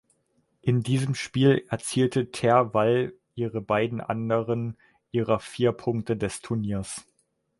[0.63, 4.75] In diesem Spiel erzielte ter Wal ihre beiden anderen
[5.11, 7.05] ihrer vier Punkte des Turniers.